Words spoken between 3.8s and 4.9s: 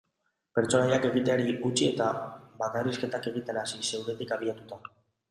zeuretik abiatuta.